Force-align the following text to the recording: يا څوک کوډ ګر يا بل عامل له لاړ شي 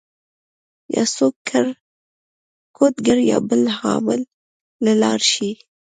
يا 0.95 1.03
څوک 1.15 1.35
کوډ 2.75 2.95
ګر 3.05 3.19
يا 3.31 3.37
بل 3.49 3.61
عامل 3.79 4.21
له 4.83 4.93
لاړ 5.01 5.19
شي 5.31 5.51